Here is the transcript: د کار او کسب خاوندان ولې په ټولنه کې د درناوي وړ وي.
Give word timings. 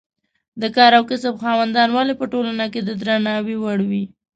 د 0.61 0.63
کار 0.75 0.91
او 0.99 1.03
کسب 1.11 1.33
خاوندان 1.43 1.89
ولې 1.91 2.13
په 2.19 2.25
ټولنه 2.33 2.65
کې 2.73 2.81
د 2.83 2.89
درناوي 3.01 3.55
وړ 3.59 3.79
وي. 3.89 4.03